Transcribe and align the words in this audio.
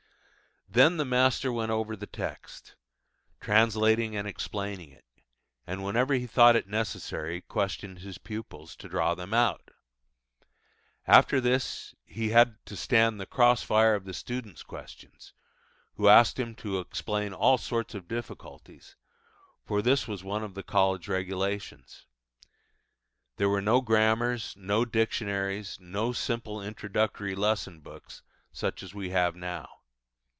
Then 0.73 0.95
the 0.95 1.03
master 1.03 1.51
went 1.51 1.69
over 1.69 1.97
the 1.97 2.07
text, 2.07 2.75
translating 3.41 4.15
and 4.15 4.25
explaining 4.25 4.89
it, 4.89 5.03
and 5.67 5.83
whenever 5.83 6.13
he 6.13 6.25
thought 6.25 6.55
it 6.55 6.65
necessary 6.65 7.41
questioned 7.41 7.99
his 7.99 8.17
pupils, 8.17 8.77
to 8.77 8.87
draw 8.87 9.13
them 9.13 9.33
out. 9.33 9.71
After 11.05 11.41
this 11.41 11.93
he 12.05 12.29
had 12.29 12.65
to 12.67 12.77
stand 12.77 13.19
the 13.19 13.25
cross 13.25 13.61
fire 13.63 13.95
of 13.95 14.05
the 14.05 14.13
students' 14.13 14.63
questions, 14.63 15.33
who 15.95 16.07
asked 16.07 16.39
him 16.39 16.55
to 16.63 16.79
explain 16.79 17.33
all 17.33 17.57
sorts 17.57 17.93
of 17.93 18.07
difficulties: 18.07 18.95
for 19.65 19.81
this 19.81 20.07
was 20.07 20.23
one 20.23 20.41
of 20.41 20.53
the 20.53 20.63
college 20.63 21.09
regulations. 21.09 22.05
There 23.35 23.49
were 23.49 23.61
no 23.61 23.81
grammars, 23.81 24.53
no 24.55 24.85
dictionaries, 24.85 25.77
no 25.81 26.13
simple 26.13 26.61
introductory 26.61 27.35
lesson 27.35 27.81
books, 27.81 28.21
such 28.53 28.81
as 28.81 28.93
we 28.93 29.09
have 29.09 29.35
now. 29.35 29.67